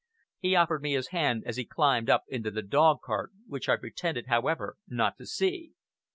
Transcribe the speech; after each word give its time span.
He 0.39 0.55
offered 0.55 0.81
me 0.81 0.93
his 0.93 1.09
hand 1.09 1.43
as 1.45 1.57
he 1.57 1.63
climbed 1.65 2.09
up 2.09 2.23
into 2.27 2.49
the 2.49 2.63
dog 2.63 3.03
cart, 3.05 3.33
which 3.45 3.69
I 3.69 3.77
pretended, 3.77 4.25
however, 4.25 4.77
not 4.87 5.19
to 5.19 5.27
see. 5.27 5.73